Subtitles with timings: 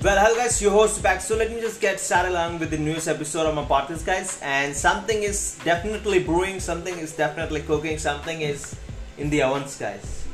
[0.00, 1.20] Well, hello guys, your host back.
[1.20, 4.38] So let me just get started along with the newest episode of my podcast, guys.
[4.44, 8.76] And something is definitely brewing, something is definitely cooking, something is
[9.18, 10.24] in the ovens, guys.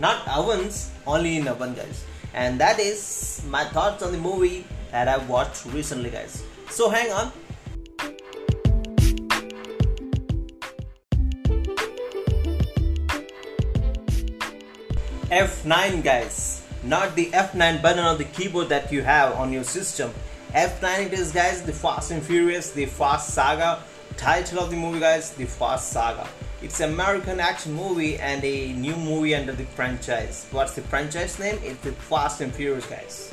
[0.00, 2.04] Not ovens, only in oven, guys.
[2.34, 6.42] And that is my thoughts on the movie that I watched recently, guys.
[6.68, 7.30] So hang on.
[15.30, 20.12] F9, guys not the F9 button on the keyboard that you have on your system.
[20.50, 23.82] F9 it is guys, the Fast and Furious, the Fast Saga.
[24.16, 26.28] Title of the movie guys, the Fast Saga.
[26.62, 30.46] It's an American action movie and a new movie under the franchise.
[30.50, 31.58] What's the franchise name?
[31.62, 33.32] It's the Fast and Furious guys.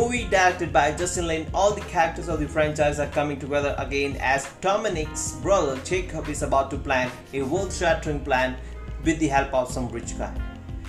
[0.00, 4.16] Movie directed by Justin Lin, all the characters of the franchise are coming together again
[4.18, 8.56] as Dominic's brother Jakob is about to plan a world shattering plan
[9.04, 10.34] with the help of some rich guy.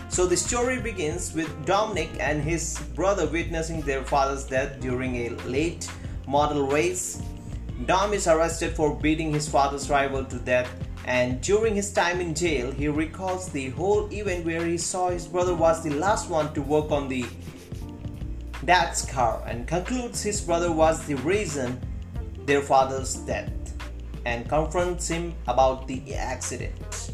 [0.08, 5.30] So the story begins with Dominic and his brother witnessing their father's death during a
[5.44, 5.92] late
[6.26, 7.22] model race.
[7.86, 10.74] Dom is arrested for beating his father's rival to death
[11.04, 15.28] and during his time in jail he recalls the whole event where he saw his
[15.28, 17.26] brother was the last one to work on the
[18.66, 21.82] dad's car and concludes his brother was the reason
[22.46, 23.52] their father's death
[24.26, 27.12] and confronts him about the accident.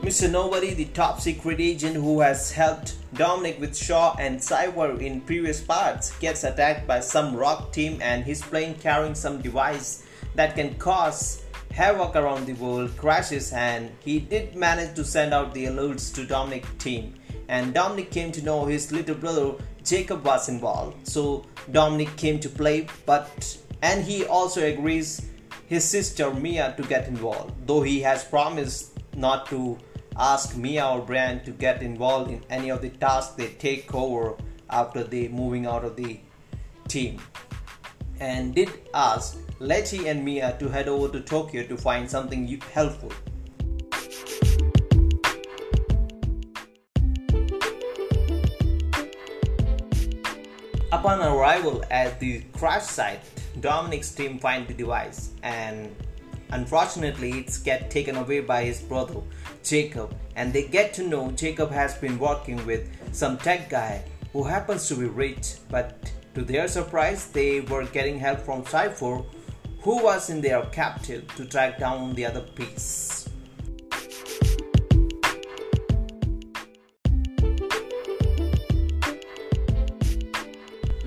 [0.00, 0.30] Mr.
[0.30, 5.60] Nobody, the top secret agent who has helped Dominic with Shaw and Cipher in previous
[5.60, 10.74] parts, gets attacked by some rock team and his plane carrying some device that can
[10.74, 16.12] cause havoc around the world crashes and he did manage to send out the alerts
[16.14, 17.14] to Dominic team.
[17.48, 21.06] And Dominic came to know his little brother Jakob was involved.
[21.06, 25.28] So Dominic came to play but and he also agrees
[25.66, 27.54] his sister Mia to get involved.
[27.66, 29.78] Though he has promised not to
[30.16, 34.34] ask Mia or Brian to get involved in any of the tasks they take over
[34.70, 36.20] after they moving out of the
[36.88, 37.20] team.
[38.20, 43.12] And did ask Letty and Mia to head over to Tokyo to find something helpful.
[50.92, 53.20] Upon arrival at the crash site,
[53.60, 55.94] Dominic's team find the device and
[56.50, 59.20] unfortunately it's get taken away by his brother
[59.64, 64.44] Jakob and they get to know Jakob has been working with some tech guy who
[64.44, 69.24] happens to be rich but to their surprise, they were getting help from Cipher,
[69.80, 73.28] who was in their captive to track down the other piece.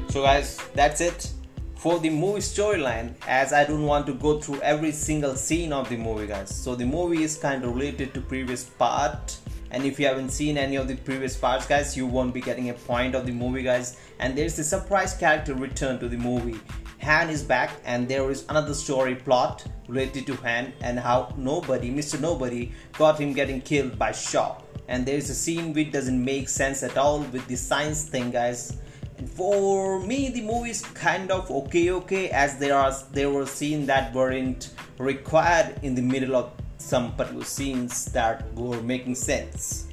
[0.10, 1.32] So, guys, that's it
[1.76, 3.14] for the movie storyline.
[3.28, 6.54] As I don't want to go through every single scene of the movie, guys.
[6.54, 9.38] So, the movie is kind of related to previous part
[9.72, 12.70] and if you haven't seen any of the previous parts guys you won't be getting
[12.70, 16.60] a point of the movie guys and there's a surprise character return to the movie
[17.02, 21.90] Han is back and there is another story plot related to Han and how nobody
[21.92, 22.20] Mr.
[22.20, 24.58] Nobody got him getting killed by Shaw
[24.88, 28.78] and there's a scene which doesn't make sense at all with the science thing guys
[29.18, 33.46] and for me the movie is kind of okay okay as there are there were
[33.46, 36.52] scenes that weren't required in the middle of
[36.82, 39.91] some particular scenes that were making sense.